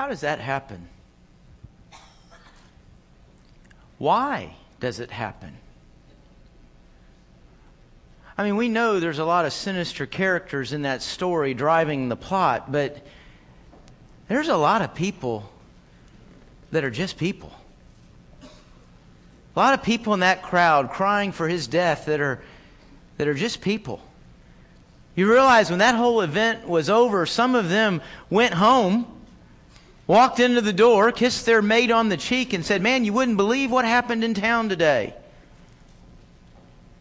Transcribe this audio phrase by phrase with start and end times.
[0.00, 0.88] How does that happen?
[3.98, 5.54] Why does it happen?
[8.38, 12.16] I mean, we know there's a lot of sinister characters in that story driving the
[12.16, 13.04] plot, but
[14.26, 15.52] there's a lot of people
[16.70, 17.52] that are just people.
[18.42, 22.42] A lot of people in that crowd crying for his death that are,
[23.18, 24.00] that are just people.
[25.14, 29.19] You realize when that whole event was over, some of them went home,
[30.10, 33.36] walked into the door, kissed their mate on the cheek, and said, Man, you wouldn't
[33.36, 35.14] believe what happened in town today.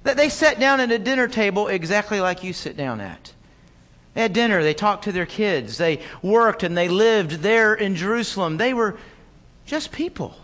[0.04, 3.34] That they sat down at a dinner table exactly like you sit down at.
[4.14, 7.96] They had dinner, they talked to their kids, they worked and they lived there in
[7.96, 8.58] Jerusalem.
[8.58, 9.00] They were
[9.66, 10.36] just people.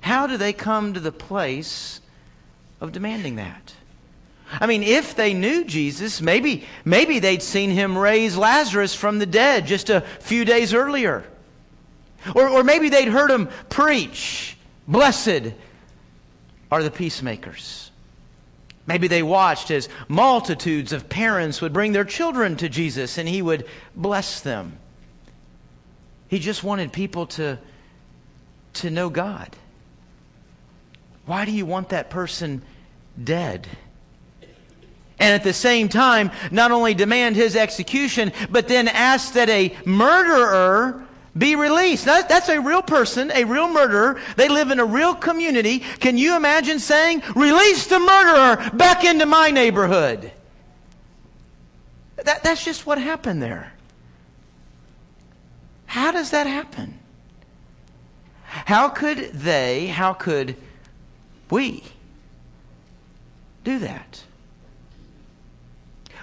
[0.00, 2.00] How do they come to the place
[2.80, 3.74] of demanding that?
[4.52, 9.26] I mean, if they knew Jesus, maybe, maybe they'd seen him raise Lazarus from the
[9.26, 11.24] dead just a few days earlier.
[12.34, 14.56] Or, or maybe they'd heard him preach,
[14.88, 15.52] Blessed
[16.70, 17.90] are the peacemakers.
[18.86, 23.42] Maybe they watched as multitudes of parents would bring their children to Jesus and he
[23.42, 23.66] would
[23.96, 24.78] bless them.
[26.28, 27.58] He just wanted people to,
[28.74, 29.56] to know God.
[31.24, 32.62] Why do you want that person
[33.22, 33.66] dead?
[35.18, 39.74] And at the same time not only demand his execution, but then ask that a
[39.84, 41.02] murderer
[41.36, 42.06] be released.
[42.06, 44.18] Now, that's a real person, a real murderer.
[44.36, 45.80] They live in a real community.
[45.80, 50.32] Can you imagine saying, release the murderer back into my neighborhood?
[52.16, 53.72] That, that's just what happened there.
[55.84, 56.98] How does that happen?
[58.44, 60.56] How could they, how could
[61.50, 61.84] we
[63.64, 64.22] do that?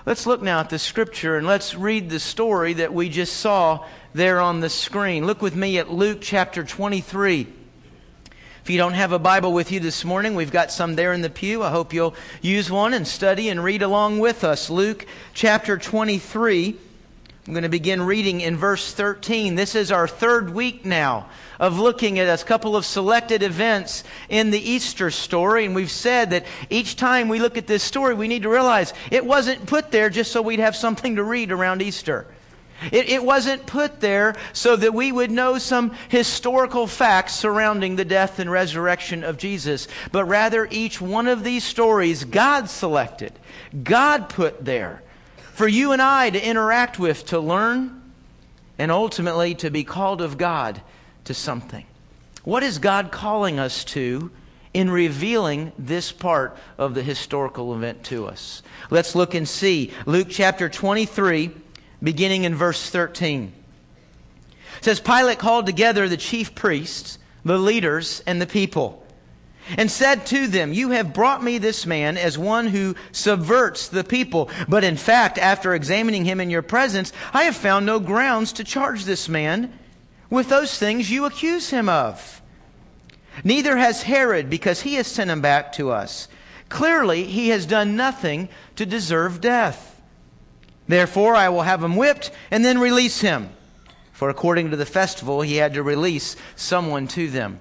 [0.05, 3.85] Let's look now at the scripture and let's read the story that we just saw
[4.13, 5.25] there on the screen.
[5.25, 7.47] Look with me at Luke chapter 23.
[8.63, 11.21] If you don't have a Bible with you this morning, we've got some there in
[11.21, 11.63] the pew.
[11.63, 14.69] I hope you'll use one and study and read along with us.
[14.69, 16.75] Luke chapter 23.
[17.45, 19.55] I'm going to begin reading in verse 13.
[19.55, 21.27] This is our third week now
[21.59, 25.65] of looking at a couple of selected events in the Easter story.
[25.65, 28.93] And we've said that each time we look at this story, we need to realize
[29.11, 32.27] it wasn't put there just so we'd have something to read around Easter.
[32.93, 38.05] It, it, wasn't put there so that we would know some historical facts surrounding the
[38.05, 43.33] death and resurrection of Jesus, but rather each one of these stories God selected,
[43.83, 45.03] God put there
[45.53, 48.01] for you and I to interact with, to learn,
[48.77, 50.81] and ultimately to be called of God
[51.25, 51.85] to something.
[52.43, 54.31] What is God calling us to
[54.73, 58.63] in revealing this part of the historical event to us?
[58.89, 59.91] Let's look and see.
[60.07, 61.51] Luke chapter 23,
[62.01, 63.53] beginning in verse 13.
[64.79, 69.02] It says, Pilate called together the chief priests, the leaders, and the people
[69.77, 74.03] and said to them, You have brought me this man as one who subverts the
[74.03, 74.49] people.
[74.67, 78.63] But in fact, after examining him in your presence, I have found no grounds to
[78.63, 79.77] charge this man
[80.29, 82.41] with those things you accuse him of.
[83.43, 86.27] Neither has Herod, because he has sent him back to us.
[86.69, 90.01] Clearly, he has done nothing to deserve death.
[90.87, 93.49] Therefore, I will have him whipped and then release him.
[94.11, 97.59] For according to the festival, he had to release someone to them.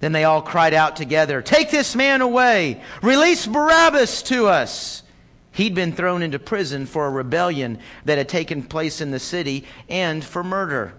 [0.00, 2.82] Then they all cried out together, Take this man away!
[3.02, 5.02] Release Barabbas to us!
[5.52, 9.66] He'd been thrown into prison for a rebellion that had taken place in the city
[9.88, 10.94] and for murder.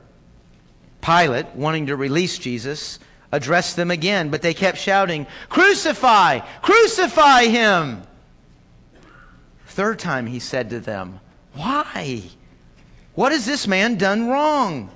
[1.01, 2.99] Pilate, wanting to release Jesus,
[3.31, 6.39] addressed them again, but they kept shouting, Crucify!
[6.61, 8.03] Crucify him!
[9.65, 11.21] Third time he said to them,
[11.53, 12.23] Why?
[13.15, 14.91] What has this man done wrong?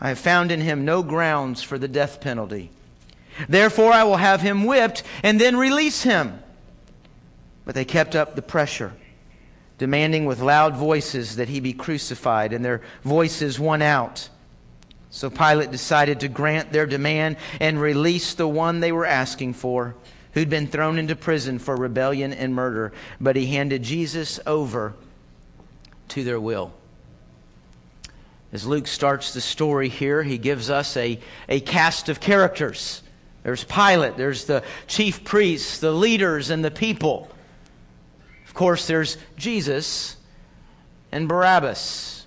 [0.00, 2.70] I have found in him no grounds for the death penalty.
[3.48, 6.42] Therefore, I will have him whipped and then release him.
[7.64, 8.92] But they kept up the pressure,
[9.78, 14.28] demanding with loud voices that he be crucified, and their voices won out.
[15.10, 19.94] So Pilate decided to grant their demand and release the one they were asking for,
[20.34, 22.92] who'd been thrown into prison for rebellion and murder.
[23.20, 24.94] But he handed Jesus over
[26.08, 26.72] to their will.
[28.52, 31.18] As Luke starts the story here, he gives us a,
[31.48, 33.02] a cast of characters
[33.46, 37.30] there's Pilate, there's the chief priests, the leaders, and the people.
[38.44, 40.16] Of course, there's Jesus
[41.12, 42.26] and Barabbas.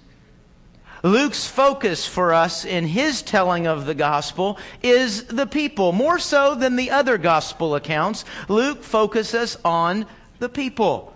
[1.04, 5.92] Luke's focus for us in his telling of the gospel is the people.
[5.92, 10.06] More so than the other gospel accounts, Luke focuses on
[10.40, 11.14] the people.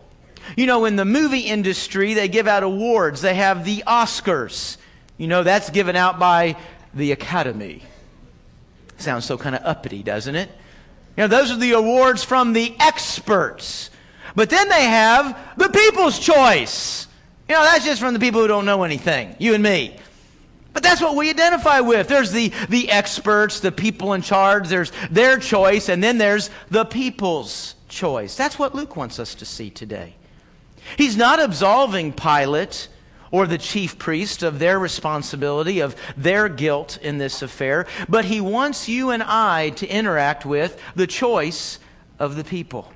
[0.58, 3.22] You know, in the movie industry, they give out awards.
[3.22, 4.76] They have the Oscars.
[5.18, 6.58] You know, that's given out by
[6.94, 7.84] the Academy.
[8.98, 10.50] Sounds so kind of uppity, doesn't it?
[11.18, 13.90] You know, those are the awards from the experts.
[14.36, 17.08] But then they have the people's choice.
[17.48, 19.98] You know, that's just from the people who don't know anything, you and me.
[20.74, 22.08] But that's what we identify with.
[22.08, 26.84] There's the, the experts, the people in charge, there's their choice, and then there's the
[26.84, 28.36] people's choice.
[28.36, 30.16] That's what Luke wants us to see today.
[30.98, 32.88] He's not absolving Pilate
[33.34, 38.40] or the chief priest of their responsibility, of their guilt in this affair, but he
[38.40, 41.80] wants you and I to interact with the choice
[42.20, 42.94] of the people.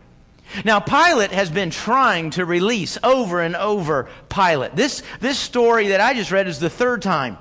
[0.63, 4.75] Now, Pilate has been trying to release over and over Pilate.
[4.75, 7.39] This, this story that I just read is the third time.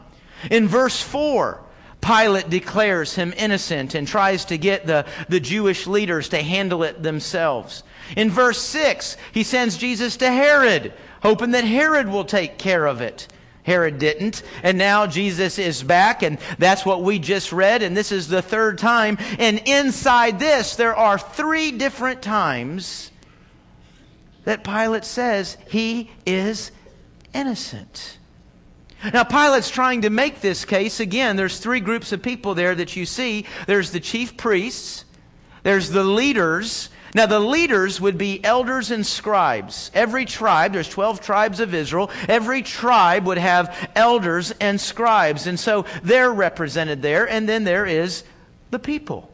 [0.51, 1.61] In verse 4,
[2.01, 7.03] Pilate declares him innocent and tries to get the, the Jewish leaders to handle it
[7.03, 7.83] themselves.
[8.17, 10.95] In verse 6, he sends Jesus to Herod,
[11.27, 13.27] hoping that Herod will take care of it.
[13.65, 14.45] Herod didn't.
[14.63, 18.41] And now Jesus is back, and that's what we just read, and this is the
[18.41, 19.19] third time.
[19.41, 23.11] And inside this, there are three different times
[24.45, 26.71] that Pilate says he is
[27.35, 28.19] innocent.
[29.13, 31.01] Now, Pilate's trying to make this case.
[31.01, 35.05] Again, there's three groups of people there that you see there's the chief priests,
[35.65, 36.89] there's the leaders.
[37.15, 39.91] Now, the leaders would be elders and scribes.
[39.95, 45.47] Every tribe, there's 12 tribes of Israel, every tribe would have elders and scribes.
[45.47, 47.29] And so they're represented there.
[47.29, 48.25] And then there is
[48.71, 49.31] the people.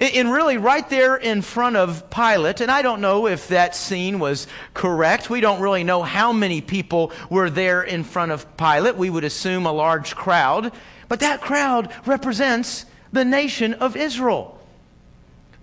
[0.00, 4.18] And really, right there in front of Pilate, and I don't know if that scene
[4.18, 5.30] was correct.
[5.30, 8.96] We don't really know how many people were there in front of Pilate.
[8.96, 10.72] We would assume a large crowd.
[11.08, 14.53] But that crowd represents the nation of Israel.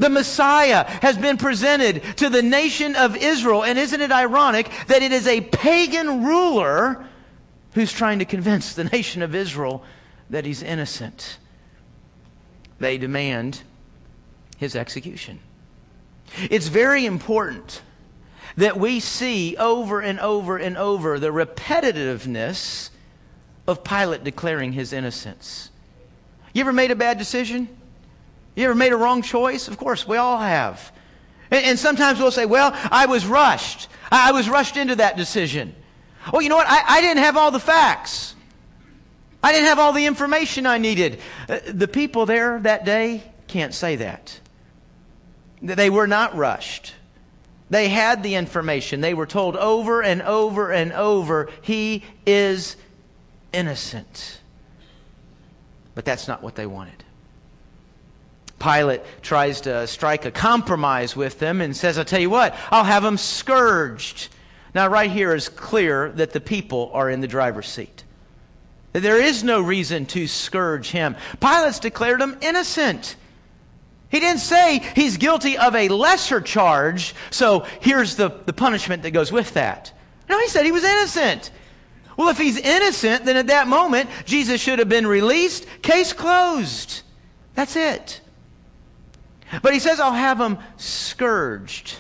[0.01, 3.63] The Messiah has been presented to the nation of Israel.
[3.63, 7.06] And isn't it ironic that it is a pagan ruler
[7.75, 9.83] who's trying to convince the nation of Israel
[10.31, 11.38] that he's innocent?
[12.80, 13.62] They demand
[14.57, 15.39] his execution.
[16.50, 17.83] It's very important
[18.57, 22.89] that we see over and over and over the repetitiveness
[23.68, 25.69] of Pilate declaring his innocence.
[26.54, 27.77] You ever made a bad decision?
[28.56, 29.68] You ever made a wrong choice?
[29.68, 30.92] Of course, we all have.
[31.50, 33.88] And, and sometimes we'll say, well, I was rushed.
[34.12, 35.75] I, I was rushed into that decision.
[36.31, 36.68] Well, you know what?
[36.68, 38.36] I, I didn't have all the facts.
[39.44, 41.19] I didn't have all the information I needed.
[41.50, 44.39] Uh, the people there that day can't say that.
[45.62, 46.94] They were not rushed.
[47.69, 49.01] They had the information.
[49.01, 52.75] They were told over and over and over, he is
[53.54, 54.39] innocent.
[55.95, 57.04] But that's not what they wanted.
[58.61, 62.83] Pilate tries to strike a compromise with them and says, I'll tell you what, I'll
[62.83, 64.29] have them scourged.
[64.73, 68.03] Now, right here is clear that the people are in the driver's seat.
[68.93, 71.15] There is no reason to scourge him.
[71.39, 73.15] Pilate's declared him innocent.
[74.09, 79.11] He didn't say he's guilty of a lesser charge, so here's the, the punishment that
[79.11, 79.93] goes with that.
[80.29, 81.51] No, he said he was innocent.
[82.17, 87.01] Well, if he's innocent, then at that moment, Jesus should have been released, case closed.
[87.55, 88.19] That's it.
[89.62, 91.95] But he says, I'll have them scourged.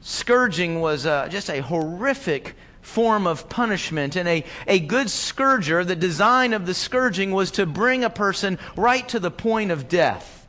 [0.00, 4.16] Scourging was uh, just a horrific form of punishment.
[4.16, 8.58] And a, a good scourger, the design of the scourging was to bring a person
[8.76, 10.42] right to the point of death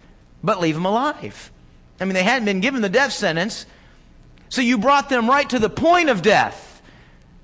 [0.44, 1.52] but leave them alive.
[2.00, 3.66] I mean, they hadn't been given the death sentence,
[4.50, 6.82] so you brought them right to the point of death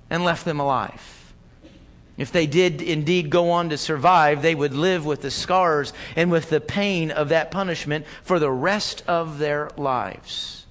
[0.09, 1.18] and left them alive.
[2.19, 6.29] If they did indeed go on to survive, they would live with the scars and
[6.29, 10.65] with the pain of that punishment for the rest of their lives.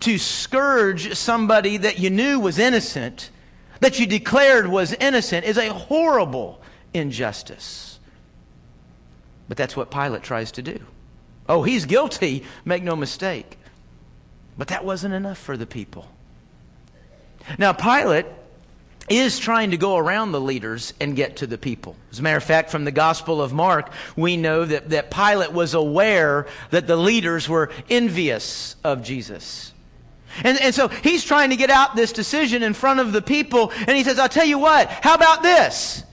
[0.00, 3.30] To scourge somebody that you knew was innocent,
[3.78, 6.60] that you declared was innocent, is a horrible
[6.92, 8.00] injustice.
[9.48, 10.80] But that's what Pilate tries to do.
[11.48, 13.56] Oh, he's guilty, make no mistake.
[14.58, 16.08] But that wasn't enough for the people.
[17.56, 18.26] Now, Pilate
[19.10, 21.96] is trying to go around the leaders and get to the people.
[22.12, 25.52] As a matter of fact, from the Gospel of Mark, we know that, that Pilate
[25.52, 29.72] was aware that the leaders were envious of Jesus.
[30.44, 33.72] And, and so he's trying to get out this decision in front of the people,
[33.76, 36.04] and he says, I'll tell you what, how about this?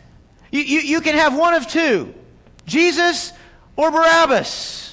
[0.52, 2.16] You, you, you can have one of two
[2.66, 3.32] Jesus
[3.76, 4.87] or Barabbas.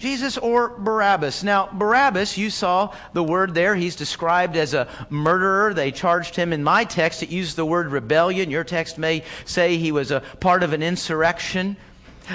[0.00, 1.44] Jesus or Barabbas.
[1.44, 3.74] Now, Barabbas, you saw the word there.
[3.74, 5.74] He's described as a murderer.
[5.74, 6.54] They charged him.
[6.54, 8.50] In my text, it used the word rebellion.
[8.50, 11.76] Your text may say he was a part of an insurrection.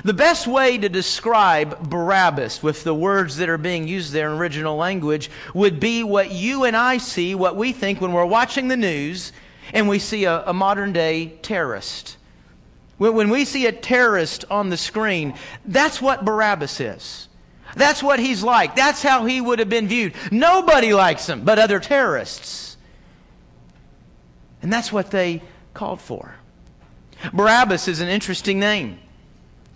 [0.04, 4.38] The best way to describe Barabbas with the words that are being used there in
[4.38, 8.68] original language would be what you and I see, what we think when we're watching
[8.68, 9.32] the news
[9.74, 12.18] and we see a, a modern day terrorist.
[13.00, 15.34] When, when we see a terrorist on the screen,
[15.66, 17.28] that's what Barabbas is.
[17.76, 18.76] That's what he's like.
[18.76, 20.14] That's how he would have been viewed.
[20.32, 22.78] Nobody likes him but other terrorists.
[24.62, 25.42] And that's what they
[25.74, 26.36] called for.
[27.34, 29.00] Barabbas is an interesting name.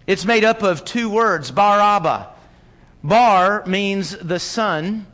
[0.07, 2.29] It's made up of two words, Bar Abba.
[3.03, 5.05] Bar means the son,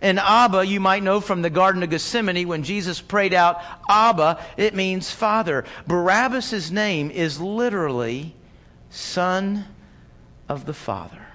[0.00, 4.44] and Abba, you might know from the Garden of Gethsemane when Jesus prayed out, Abba,
[4.56, 5.64] it means father.
[5.86, 8.34] Barabbas' name is literally
[8.90, 9.64] son
[10.48, 11.31] of the Father.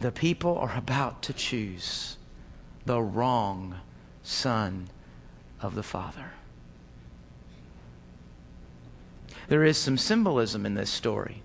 [0.00, 2.16] The people are about to choose
[2.86, 3.76] the wrong
[4.22, 4.88] son
[5.60, 6.32] of the Father.
[9.50, 11.42] there is some symbolism in this story.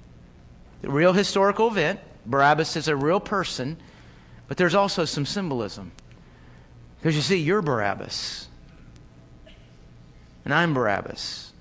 [0.83, 3.77] The real historical event, Barabbas is a real person,
[4.47, 5.91] but there's also some symbolism.
[6.99, 8.47] Because you see, you're Barabbas.
[10.45, 11.51] And I'm Barabbas.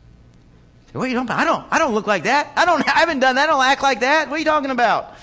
[0.92, 1.40] What are you talking about?
[1.40, 2.52] I don't, I don't look like that.
[2.56, 3.48] I, don't, I haven't done that.
[3.48, 4.28] I don't act like that.
[4.28, 5.14] What are you talking about?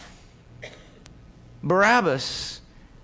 [1.64, 2.62] Barabbas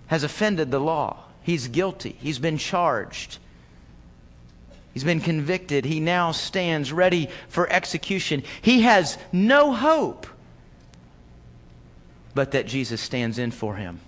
[0.08, 1.24] has offended the law.
[1.42, 2.16] He's guilty.
[2.20, 3.38] He's been charged.
[4.92, 5.84] He's been convicted.
[5.84, 8.42] He now stands ready for execution.
[8.60, 10.26] He has no hope
[12.34, 14.00] but that Jesus stands in for him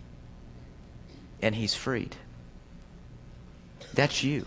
[1.43, 2.17] and he's freed.
[3.95, 4.47] That's you.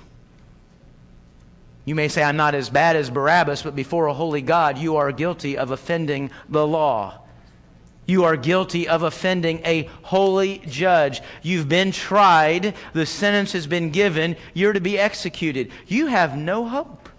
[1.86, 4.96] You may say, I'm not as bad as Barabbas, but before a holy God, you
[4.98, 7.20] are guilty of offending the law.
[8.06, 11.22] You are guilty of offending a holy judge.
[11.42, 12.76] You've been tried.
[12.94, 14.36] The sentence has been given.
[14.54, 15.72] You're to be executed.
[15.88, 17.10] You have no hope.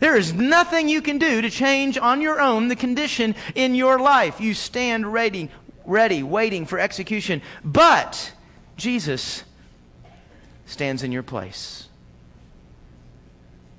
[0.00, 3.98] There is nothing you can do to change on your own the condition in your
[3.98, 4.40] life.
[4.40, 5.50] You stand ready,
[5.84, 7.42] ready, waiting for execution.
[7.64, 8.32] But
[8.76, 9.42] Jesus
[10.66, 11.88] stands in your place.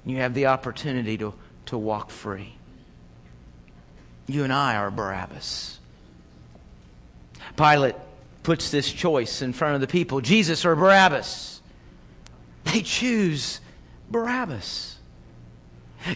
[0.06, 1.34] You have the opportunity to,
[1.68, 2.54] to walk free.
[4.26, 5.80] You and I are Barabbas.
[7.56, 7.96] Pilate
[8.44, 11.62] puts this choice in front of the people Jesus or Barabbas.
[12.66, 13.60] They choose
[14.10, 14.98] Barabbas.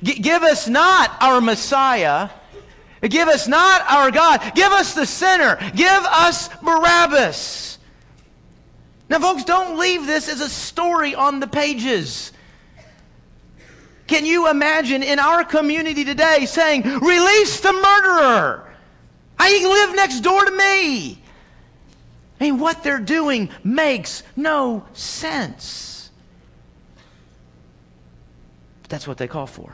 [0.03, 2.29] G- give us not our Messiah.
[3.01, 4.53] Give us not our God.
[4.55, 5.57] Give us the sinner.
[5.75, 7.79] Give us Barabbas.
[9.09, 12.31] Now, folks, don't leave this as a story on the pages.
[14.07, 18.70] Can you imagine in our community today saying, Release the murderer?
[19.43, 21.13] I live next door to me.
[21.13, 26.11] I mean, what they're doing makes no sense.
[28.83, 29.73] But that's what they call for.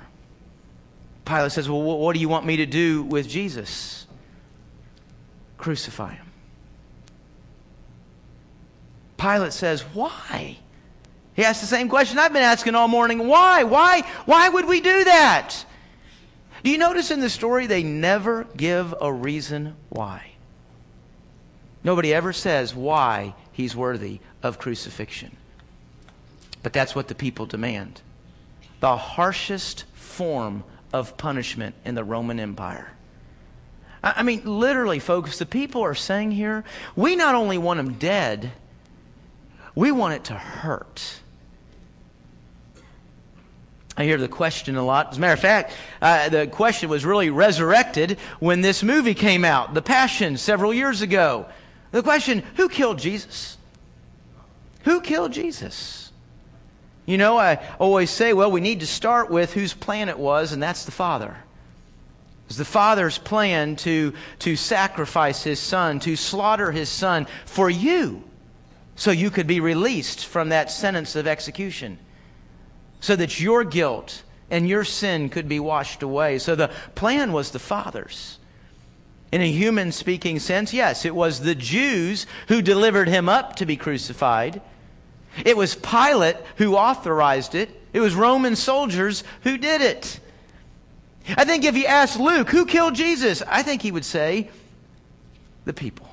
[1.25, 4.07] Pilate says, Well, what do you want me to do with Jesus?
[5.57, 6.27] Crucify him.
[9.17, 10.59] Pilate says, Why?
[11.33, 13.27] He asks the same question I've been asking all morning.
[13.27, 13.63] Why?
[13.63, 14.01] Why?
[14.25, 15.65] Why would we do that?
[16.63, 20.31] Do you notice in the story they never give a reason why?
[21.83, 25.37] Nobody ever says why he's worthy of crucifixion.
[26.63, 28.01] But that's what the people demand.
[28.79, 32.91] The harshest form of punishment in the Roman Empire.
[34.03, 36.63] I mean, literally, folks, the people are saying here
[36.95, 38.51] we not only want him dead,
[39.75, 41.19] we want it to hurt.
[43.97, 45.09] I hear the question a lot.
[45.11, 49.43] As a matter of fact, uh, the question was really resurrected when this movie came
[49.43, 51.47] out, The Passion, several years ago.
[51.91, 53.57] The question who killed Jesus?
[54.83, 56.11] Who killed Jesus?
[57.07, 60.51] You know, I always say, well, we need to start with whose plan it was,
[60.51, 61.29] and that's the Father.
[61.29, 67.69] It was the Father's plan to, to sacrifice His Son, to slaughter His Son for
[67.69, 68.23] you,
[68.95, 71.97] so you could be released from that sentence of execution,
[72.99, 76.39] so that your guilt and your sin could be washed away.
[76.39, 78.39] So the plan was the Father's.
[79.31, 83.65] In a human speaking sense, yes, it was the Jews who delivered him up to
[83.65, 84.61] be crucified.
[85.45, 87.69] It was Pilate who authorized it.
[87.91, 90.19] It was Roman soldiers who did it.
[91.35, 93.43] I think if you ask Luke, who killed Jesus?
[93.45, 94.49] I think he would say,
[95.65, 96.07] the people.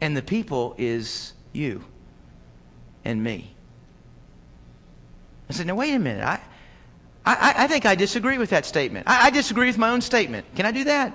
[0.00, 1.84] And the people is you
[3.06, 3.48] and me.
[5.48, 6.24] I said, now wait a minute.
[6.24, 6.40] I,
[7.24, 9.06] I, I, think I disagree with that statement.
[9.08, 10.46] I, I disagree with my own statement.
[10.56, 11.12] Can I do that?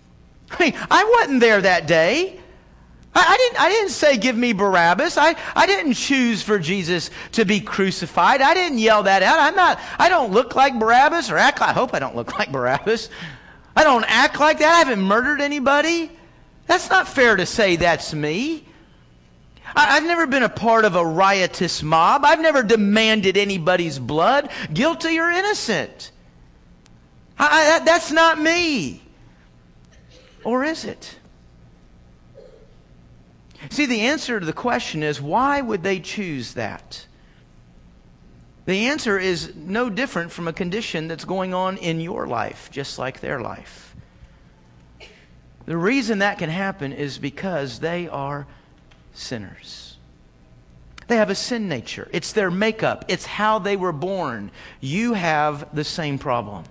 [0.50, 2.40] I mean, I wasn't there that day.
[3.14, 5.16] I, didn't, I didn't say, give me Barabbas.
[5.16, 8.40] I, I didn't choose for Jesus to be crucified.
[8.42, 9.40] I didn't yell that out.
[9.40, 12.38] I'm not, I don't look like Barabbas or act like, I hope I don't look
[12.38, 13.08] like Barabbas.
[13.74, 14.72] I don't act like that.
[14.72, 16.10] I haven't murdered anybody.
[16.66, 18.67] That's not fair to say that's me.
[19.74, 22.24] I, have never been a part of a riotous mob.
[22.24, 26.10] I've never demanded anybody's blood, guilty or innocent.
[27.38, 29.02] I, I, that's not me.
[30.44, 31.18] Or is it?
[33.70, 37.06] See, the answer to the question is why would they choose that?
[38.66, 42.98] The answer is no different from a condition that's going on in your life, just
[42.98, 43.96] like their life.
[45.64, 48.46] The reason that can happen is because they are
[49.18, 49.96] sinners.
[51.08, 52.08] They have a sin nature.
[52.12, 53.06] It's their makeup.
[53.08, 54.50] It's how they were born.
[54.80, 56.64] You have the same problem.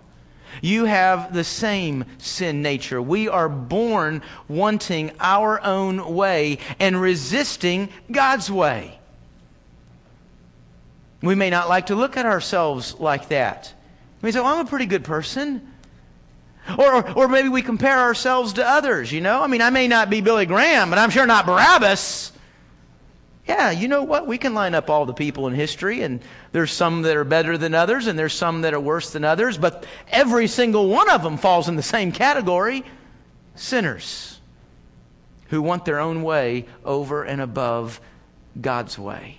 [0.62, 3.02] You have the same sin nature.
[3.02, 9.00] We are born wanting our own way and resisting God's way.
[11.22, 13.74] We may not like to look at ourselves like that.
[14.22, 15.74] We say, well, I'm a pretty good person.
[16.78, 19.42] Or, or maybe we compare ourselves to others, you know?
[19.42, 22.34] I mean, I may not be Billy Graham, but I'm sure not Barabbas.
[23.48, 24.28] Yeah, you know what?
[24.28, 26.20] We can line up all the people in history, and
[26.52, 29.58] there's some that are better than others, and there's some that are worse than others,
[29.58, 32.84] but every single one of them falls in the same category
[33.56, 34.40] sinners
[35.50, 38.02] who want their own way over and above
[38.60, 39.38] God's way.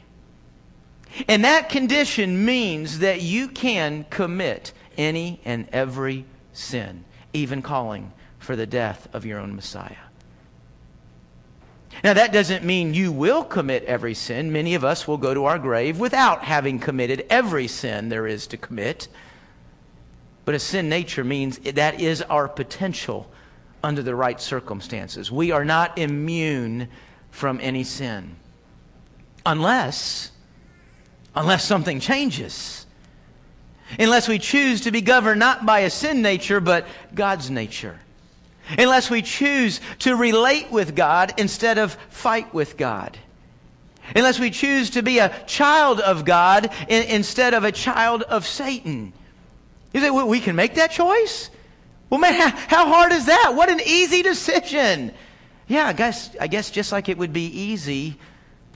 [1.26, 8.56] And that condition means that you can commit any and every sin, even calling for
[8.56, 9.96] the death of your own Messiah.
[12.04, 14.52] Now, that doesn't mean you will commit every sin.
[14.52, 18.46] Many of us will go to our grave without having committed every sin there is
[18.48, 19.08] to commit.
[20.44, 23.30] But a sin nature means that is our potential
[23.82, 25.32] under the right circumstances.
[25.32, 26.88] We are not immune
[27.30, 28.36] from any sin.
[29.44, 30.30] Unless,
[31.34, 32.86] unless something changes.
[33.98, 37.98] Unless we choose to be governed not by a sin nature, but God's nature
[38.76, 43.16] unless we choose to relate with God instead of fight with God.
[44.14, 48.46] Unless we choose to be a child of God in, instead of a child of
[48.46, 49.12] Satan.
[49.92, 51.50] You say, well, we can make that choice?
[52.10, 53.54] Well, man, how, how hard is that?
[53.54, 55.12] What an easy decision.
[55.66, 58.16] Yeah, I guess, I guess just like it would be easy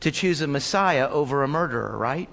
[0.00, 2.28] to choose a Messiah over a murderer, right?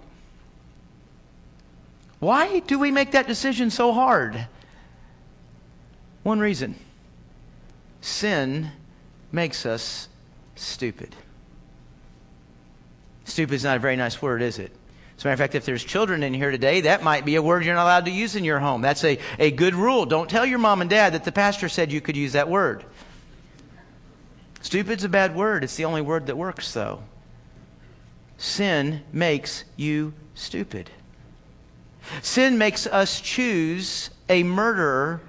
[2.19, 4.48] Why do we make that decision so hard?
[6.24, 6.76] One reason
[8.02, 8.72] sin
[9.32, 10.08] makes us
[10.56, 11.16] stupid.
[13.26, 14.72] Stupid is not a very nice word, is it?
[15.18, 17.42] As a matter of fact, if there's children in here today, that might be a
[17.42, 18.82] word you're not allowed to use in your home.
[18.82, 20.06] That's a, a good rule.
[20.06, 22.86] Don't tell your mom and dad that the pastor said you could use that word.
[24.62, 25.64] Stupid's a bad word.
[25.64, 27.04] It's the only word that works, though.
[28.38, 30.90] Sin makes you stupid.
[32.22, 35.22] Sin makes us choose a murderer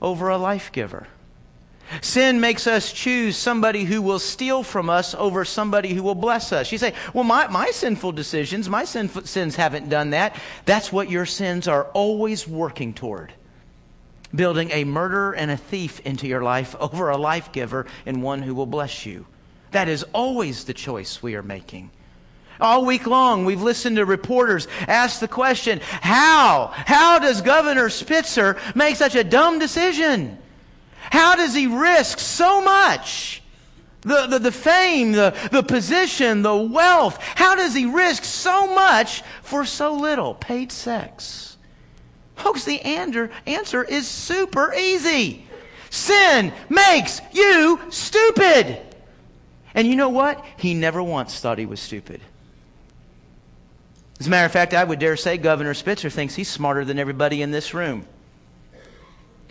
[0.00, 1.06] over a life giver.
[2.00, 6.52] Sin makes us choose somebody who will steal from us over somebody who will bless
[6.52, 6.72] us.
[6.72, 10.36] You say, well, my, my sinful decisions, my sinful sins haven't done that.
[10.64, 13.32] That's what your sins are always working toward.
[14.34, 18.42] Building a murderer and a thief into your life over a life giver and one
[18.42, 19.26] who will bless you.
[19.70, 21.90] That is always the choice we are making.
[22.60, 26.72] All week long, we've listened to reporters ask the question, how?
[26.72, 30.38] How does Governor Spitzer make such a dumb decision?
[31.10, 33.42] How does he risk so much?
[34.02, 37.18] The, the, the fame, the, the position, the wealth.
[37.20, 40.34] How does he risk so much for so little?
[40.34, 41.56] Paid sex.
[42.36, 45.46] Folks, the answer, answer is super easy.
[45.90, 48.78] Sin makes you stupid.
[49.74, 50.44] And you know what?
[50.56, 52.20] He never once thought he was stupid.
[54.20, 56.98] As a matter of fact, I would dare say Governor Spitzer thinks he's smarter than
[56.98, 58.06] everybody in this room.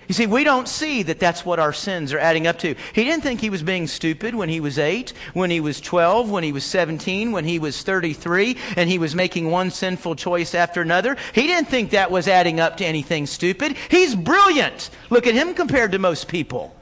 [0.08, 2.76] You see, we don't see that that's what our sins are adding up to.
[2.94, 6.30] He didn't think he was being stupid when he was 8, when he was 12,
[6.30, 10.54] when he was 17, when he was 33, and he was making one sinful choice
[10.54, 11.18] after another.
[11.34, 13.78] He didn't think that was adding up to anything stupid.
[13.90, 14.90] He's brilliant.
[15.10, 16.76] Look at him compared to most people.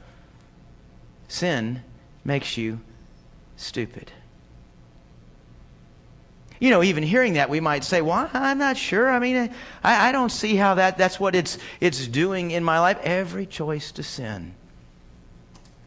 [1.28, 1.82] Sin
[2.24, 2.80] makes you
[3.56, 4.12] stupid
[6.64, 9.10] you know, even hearing that, we might say, well, I'm not sure.
[9.10, 9.50] I mean,
[9.82, 12.98] I, I don't see how that, that's what it's, it's doing in my life.
[13.02, 14.54] Every choice to sin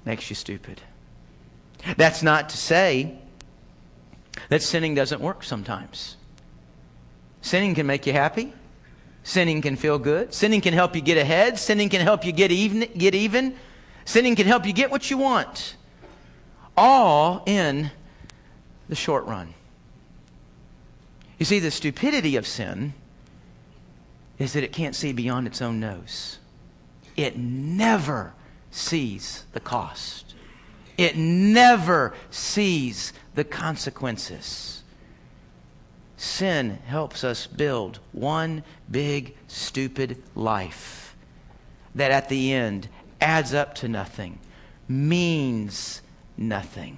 [0.05, 0.79] makes you stupid.
[1.97, 3.17] That's not to say
[4.49, 6.15] that sinning doesn't work sometimes.
[7.41, 8.53] Sinning can make you happy.
[9.23, 10.31] Sinning can feel good.
[10.31, 11.57] Sinning can help you get ahead.
[11.57, 12.87] Sinning can help you get even.
[12.95, 13.55] Get even.
[14.05, 15.75] Sinning can help you get what you want.
[16.77, 17.89] all in
[18.87, 19.55] the short run.
[21.37, 22.93] You see, the stupidity of sin
[24.39, 26.39] is that it can't see beyond its own nose.
[27.15, 28.33] It never
[28.71, 30.35] sees the cost,
[30.97, 34.83] it never sees the consequences.
[36.19, 41.15] Sin helps us build one big, stupid life
[41.93, 42.89] that at the end
[43.21, 44.39] adds up to nothing,
[44.87, 46.01] means
[46.35, 46.97] nothing.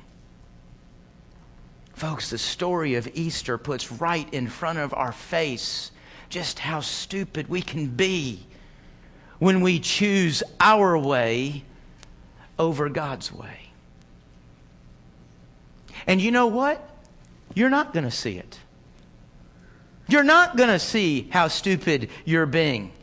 [1.99, 5.91] Folks, the story of Easter puts right in front of our face
[6.29, 8.39] just how stupid we can be
[9.39, 11.65] when we choose our way
[12.57, 13.71] over God's way.
[16.07, 16.89] And you know what?
[17.53, 18.57] You're not going to see it.
[20.07, 22.93] You're not going to see how stupid you're being.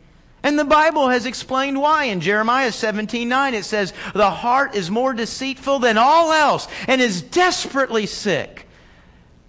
[0.43, 2.05] And the Bible has explained why.
[2.05, 7.03] In Jeremiah 17 9, it says, The heart is more deceitful than all else and
[7.03, 8.66] is desperately sick.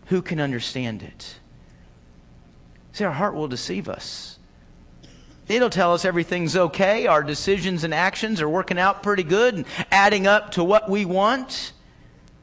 [0.08, 1.40] Who can understand it?
[2.94, 4.40] See, our heart will deceive us.
[5.48, 9.66] It'll tell us everything's okay, our decisions and actions are working out pretty good and
[9.92, 11.72] adding up to what we want.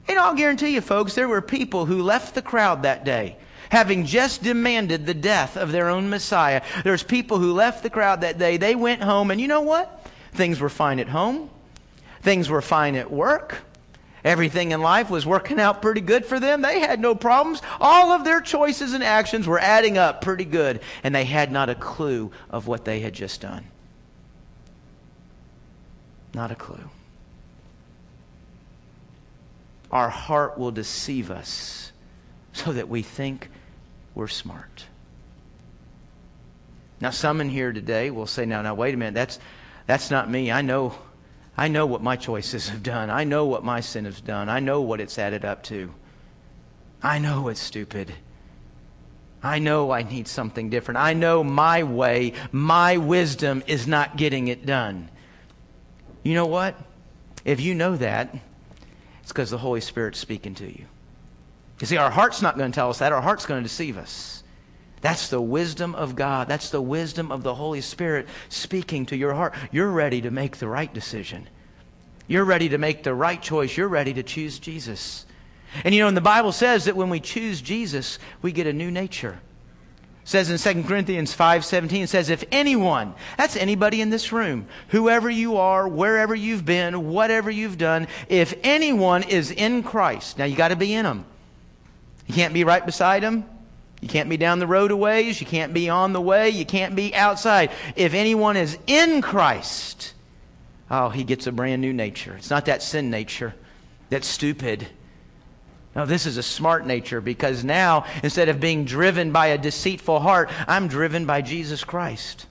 [0.08, 3.36] And I'll guarantee you, folks, there were people who left the crowd that day
[3.74, 6.62] having just demanded the death of their own Messiah.
[6.84, 8.56] There's people who left the crowd that day.
[8.56, 10.06] They went home, and you know what?
[10.32, 11.50] Things were fine at home,
[12.22, 13.58] things were fine at work.
[14.24, 16.62] Everything in life was working out pretty good for them.
[16.62, 17.60] They had no problems.
[17.78, 21.68] All of their choices and actions were adding up pretty good, and they had not
[21.68, 23.64] a clue of what they had just done.
[26.32, 26.90] Not a clue.
[29.92, 31.92] Our heart will deceive us
[32.54, 33.50] so that we think
[34.14, 34.86] we're smart.
[37.00, 39.38] Now, some in here today will say, now, now, wait a minute, that's,
[39.86, 40.50] that's not me.
[40.50, 40.94] I know,
[41.56, 43.10] I know what my choices have done.
[43.10, 44.48] I know what my sin has done.
[44.48, 45.92] I know what it's added up to.
[47.02, 48.12] I know it's stupid.
[49.42, 50.98] I know I need something different.
[50.98, 55.10] I know my way, my wisdom is not getting it done.
[56.22, 56.76] You know what?
[57.44, 58.34] If you know that,
[59.22, 60.86] it's because the Holy Spirit's speaking to you.
[61.80, 63.12] You see, our heart's not going to tell us that.
[63.12, 64.43] Our heart's going to deceive us.
[65.04, 66.48] That's the wisdom of God.
[66.48, 69.52] That's the wisdom of the Holy Spirit speaking to your heart.
[69.70, 71.46] You're ready to make the right decision.
[72.26, 73.76] You're ready to make the right choice.
[73.76, 75.26] You're ready to choose Jesus.
[75.84, 78.72] And you know, and the Bible says that when we choose Jesus, we get a
[78.72, 79.38] new nature.
[80.22, 84.66] It says in 2 Corinthians 5:17 it says if anyone that's anybody in this room
[84.88, 90.46] whoever you are wherever you've been whatever you've done if anyone is in Christ now
[90.46, 91.26] you got to be in him
[92.26, 93.44] you can't be right beside him.
[94.04, 95.40] You can't be down the road a ways.
[95.40, 96.50] You can't be on the way.
[96.50, 97.70] You can't be outside.
[97.96, 100.12] If anyone is in Christ,
[100.90, 102.34] oh, he gets a brand new nature.
[102.36, 103.54] It's not that sin nature
[104.10, 104.86] that's stupid.
[105.96, 110.20] No, this is a smart nature because now, instead of being driven by a deceitful
[110.20, 112.44] heart, I'm driven by Jesus Christ.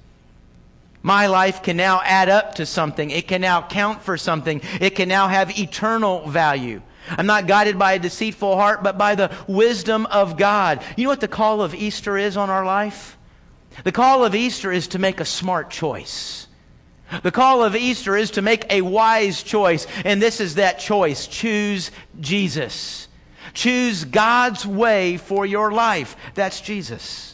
[1.04, 3.12] My life can now add up to something.
[3.12, 4.60] It can now count for something.
[4.82, 6.82] It can now have eternal value.
[7.10, 10.84] I'm not guided by a deceitful heart, but by the wisdom of God.
[10.96, 13.18] You know what the call of Easter is on our life?
[13.84, 16.48] The call of Easter is to make a smart choice.
[17.22, 21.28] The call of Easter is to make a wise choice, and this is that choice.
[21.28, 23.08] Choose Jesus.
[23.54, 26.16] Choose God's way for your life.
[26.34, 27.33] That's Jesus.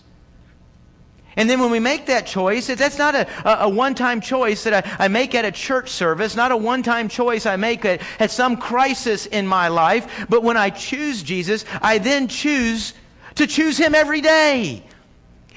[1.40, 4.86] And then when we make that choice, that's not a, a one time choice that
[4.86, 8.02] I, I, make at a church service, not a one time choice I make at,
[8.20, 10.26] at some crisis in my life.
[10.28, 12.94] But when I choose Jesus, I then choose
[13.36, 14.84] to choose Him every day.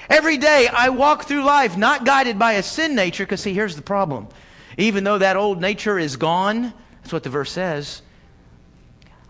[0.09, 3.75] Every day I walk through life not guided by a sin nature, because see, here's
[3.75, 4.29] the problem.
[4.77, 8.01] Even though that old nature is gone, that's what the verse says,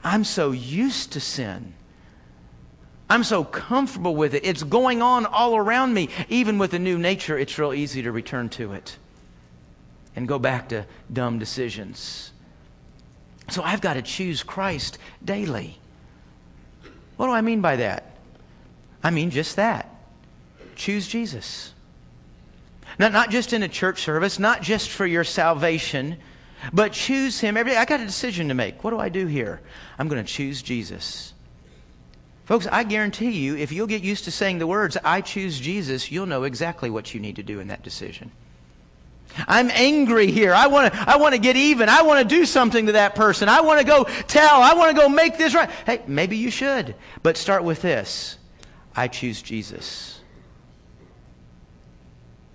[0.03, 1.73] I'm so used to sin
[3.09, 4.45] I'm so comfortable with it.
[4.45, 6.09] It's going on all around me.
[6.29, 8.97] Even with a new nature, it's real easy to return to it
[10.15, 12.31] and go back to dumb decisions.
[13.49, 15.77] So I've got to choose Christ daily.
[17.17, 18.17] What do I mean by that?
[19.03, 19.89] I mean just that.
[20.75, 21.73] Choose Jesus.
[22.99, 26.17] Not, not just in a church service, not just for your salvation,
[26.71, 27.77] but choose Him every day.
[27.77, 28.83] I got a decision to make.
[28.83, 29.61] What do I do here?
[29.99, 31.33] I'm going to choose Jesus.
[32.45, 36.11] Folks, I guarantee you, if you'll get used to saying the words, I choose Jesus,
[36.11, 38.31] you'll know exactly what you need to do in that decision.
[39.47, 40.53] I'm angry here.
[40.53, 41.89] I want to I want to get even.
[41.89, 43.49] I want to do something to that person.
[43.49, 44.61] I want to go tell.
[44.61, 45.69] I want to go make this right.
[45.85, 46.93] Hey, maybe you should.
[47.23, 48.37] But start with this.
[48.95, 50.19] I choose Jesus.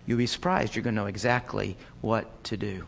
[0.06, 0.76] You'll be surprised.
[0.76, 2.86] You're going to know exactly what to do.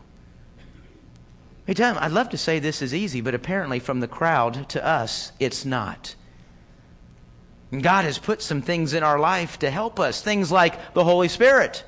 [1.67, 4.85] Hey, Tom, I'd love to say this is easy, but apparently from the crowd to
[4.85, 6.15] us, it's not.
[7.79, 11.29] God has put some things in our life to help us, things like the Holy
[11.29, 11.83] Spirit.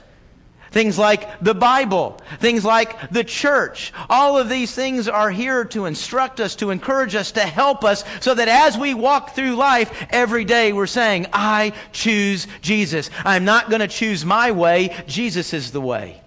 [0.72, 3.94] Things like the Bible, things like the church.
[4.10, 8.04] All of these things are here to instruct us, to encourage us, to help us,
[8.22, 13.12] so that as we walk through life every day, we're saying, I choose Jesus.
[13.24, 14.96] I'm not going to choose my way.
[15.06, 16.20] Jesus is the way.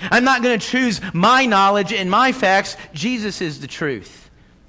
[0.00, 2.78] I'm not going to choose my knowledge and my facts.
[2.94, 4.25] Jesus is the truth.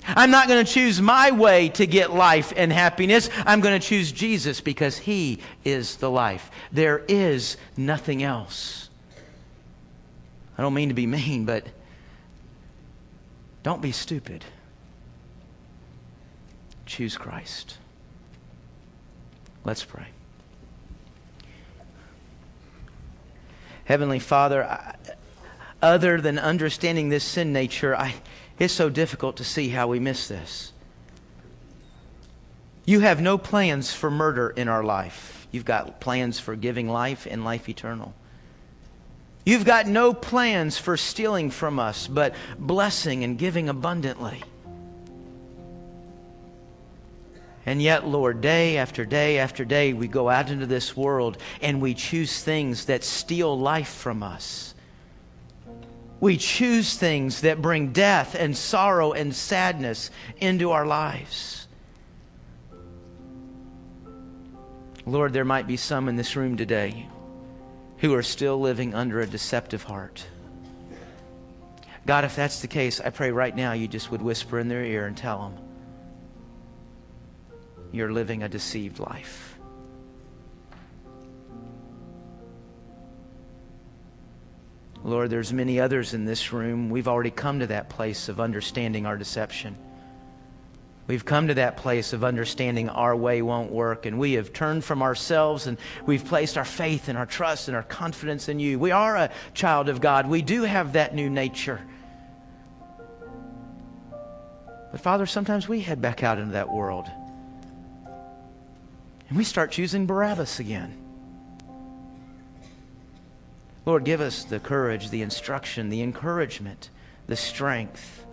[0.08, 3.30] I'm not going to choose my way to get life and happiness.
[3.46, 6.50] I'm going to choose Jesus because He is the life.
[6.72, 8.90] There is nothing else.
[10.58, 11.68] I don't mean to be mean, but
[13.64, 14.46] don't be stupid.
[16.86, 17.78] Choose Christ.
[19.66, 20.08] Let's pray.
[23.84, 24.96] Heavenly Father, I,
[25.82, 28.16] other than understanding this sin nature, I,
[28.60, 30.72] it's so difficult to see how we miss this.
[32.86, 35.48] You have no plans for murder in our life.
[35.52, 38.14] You've got plans for giving life and life eternal.
[39.46, 44.44] You've got no plans for stealing from us, but blessing and giving abundantly.
[47.66, 51.82] And yet, Lord, day after day after day, we go out into this world and
[51.82, 54.74] we choose things that steal life from us.
[56.20, 61.68] We choose things that bring death and sorrow and sadness into our lives.
[65.06, 67.08] Lord, there might be some in this room today
[68.00, 70.26] who are still living under a deceptive heart.
[72.06, 74.84] God, if that's the case, I pray right now you just would whisper in their
[74.84, 75.58] ear and tell them
[77.92, 79.47] you're living a deceived life.
[85.08, 86.90] Lord, there's many others in this room.
[86.90, 89.78] We've already come to that place of understanding our deception.
[91.08, 94.84] We've come to that place of understanding our way won't work, and we have turned
[94.84, 98.78] from ourselves and we've placed our faith and our trust and our confidence in you.
[98.78, 100.28] We are a child of God.
[100.28, 101.80] We do have that new nature.
[104.92, 107.10] But, Father, sometimes we head back out into that world
[109.30, 111.07] and we start choosing Barabbas again.
[113.88, 116.90] Lord, give us the courage, the instruction, the encouragement,
[117.28, 118.26] the strength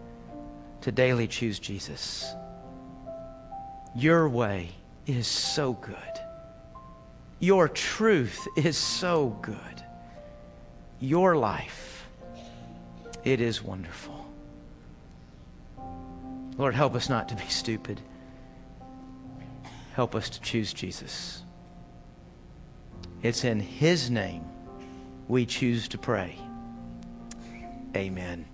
[0.80, 2.26] to daily choose Jesus.
[3.94, 4.70] Your way
[5.06, 5.96] is so good.
[7.38, 9.84] Your truth is so good.
[10.98, 12.08] Your life,
[13.22, 14.26] it is wonderful.
[16.58, 18.00] Lord, help us not to be stupid.
[19.92, 21.44] Help us to choose Jesus.
[23.22, 24.44] It's in His name
[25.28, 26.38] we choose to pray.
[27.96, 28.44] Amen.